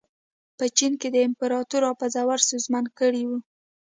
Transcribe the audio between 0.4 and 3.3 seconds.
په چین کې د امپراتور راپرځول ستونزمن کړي